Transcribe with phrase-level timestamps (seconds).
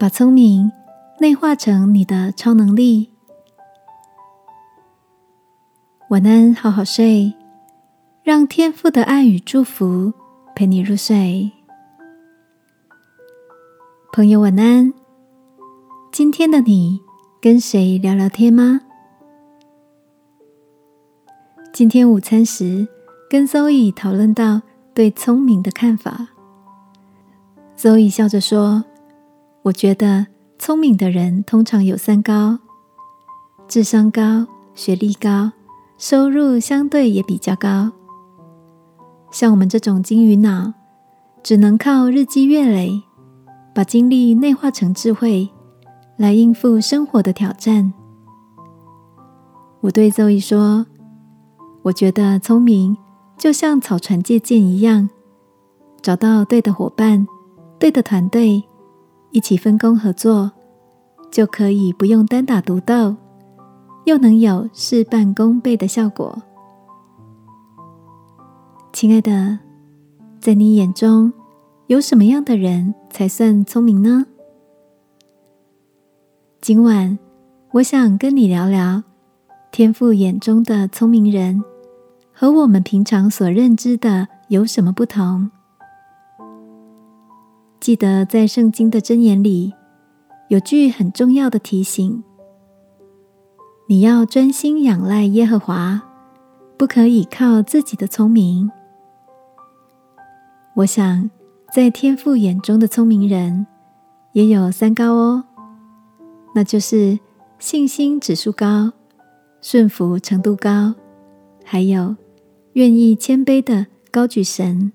[0.00, 0.70] 把聪明
[1.18, 3.10] 内化成你的超能力。
[6.10, 7.34] 晚安，好好睡，
[8.22, 10.12] 让天父的爱与祝福
[10.54, 11.50] 陪你入睡。
[14.12, 14.94] 朋友，晚安。
[16.12, 17.00] 今天的你
[17.42, 18.80] 跟谁聊聊天吗？
[21.72, 22.86] 今天午餐时
[23.28, 24.62] 跟 Zoe 讨论到
[24.94, 26.28] 对聪明的看法
[27.76, 28.84] ，Zoe 笑着说
[29.68, 30.26] ：“我觉得
[30.58, 32.58] 聪明的人通常有三高：
[33.68, 35.52] 智商高、学历高。”
[35.98, 37.90] 收入相对也比较高，
[39.32, 40.72] 像我们这种金鱼脑，
[41.42, 43.02] 只能靠日积月累，
[43.74, 45.50] 把精力内化成智慧，
[46.16, 47.92] 来应付生活的挑战。
[49.80, 50.86] 我对周易说
[51.82, 52.96] ：“我觉得聪明
[53.36, 55.10] 就像草船借箭一样，
[56.00, 57.26] 找到对的伙伴、
[57.80, 58.62] 对的团队，
[59.30, 60.52] 一起分工合作，
[61.30, 63.16] 就可以不用单打独斗。”
[64.04, 66.40] 又能有事半功倍的效果，
[68.90, 69.58] 亲爱的，
[70.40, 71.30] 在你眼中
[71.88, 74.24] 有什么样的人才算聪明呢？
[76.62, 77.18] 今晚
[77.72, 79.02] 我想跟你聊聊
[79.70, 81.62] 天赋眼中的聪明人
[82.32, 85.50] 和我们平常所认知的有什么不同。
[87.80, 89.72] 记得在圣经的箴言里
[90.48, 92.22] 有句很重要的提醒。
[93.88, 96.02] 你要专心仰赖耶和华，
[96.76, 98.70] 不可以靠自己的聪明。
[100.74, 101.30] 我想，
[101.72, 103.66] 在天父眼中的聪明人
[104.32, 105.44] 也有三高哦，
[106.54, 107.18] 那就是
[107.58, 108.92] 信心指数高、
[109.62, 110.94] 顺服程度高，
[111.64, 112.16] 还有
[112.74, 114.92] 愿意谦卑的高举神。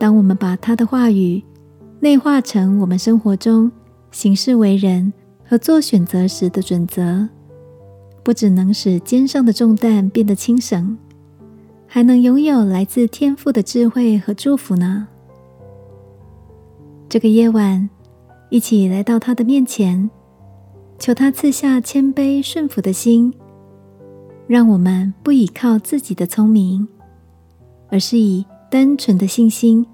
[0.00, 1.44] 当我们把他的话语
[2.00, 3.70] 内化成我们生活中
[4.10, 5.12] 行事为人。
[5.50, 7.28] 和做选择时的准则，
[8.22, 10.96] 不只能使肩上的重担变得轻省，
[11.88, 15.08] 还能拥有来自天父的智慧和祝福呢。
[17.08, 17.90] 这个夜晚，
[18.48, 20.08] 一起来到他的面前，
[21.00, 23.34] 求他赐下谦卑顺服的心，
[24.46, 26.86] 让我们不依靠自己的聪明，
[27.88, 29.84] 而是以单纯的信心，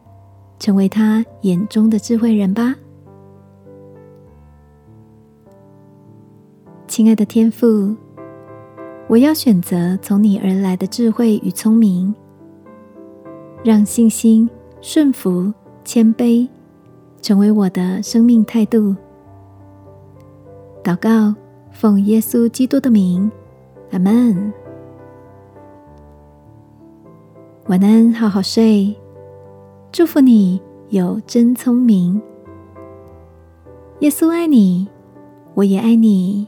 [0.58, 2.74] 成为他眼中的智慧人吧。
[6.86, 7.96] 亲爱的天父，
[9.08, 12.14] 我要选择从你而来的智慧与聪明，
[13.64, 14.48] 让信心、
[14.82, 15.50] 顺服、
[15.82, 16.46] 谦卑
[17.22, 18.94] 成为我的生命态度。
[20.84, 21.34] 祷告，
[21.72, 23.30] 奉耶稣基督的名，
[23.92, 24.52] 阿门。
[27.68, 28.94] 晚安，好好睡。
[29.90, 32.22] 祝福你有真聪明。
[33.98, 34.86] 耶稣爱你，
[35.54, 36.46] 我也爱你。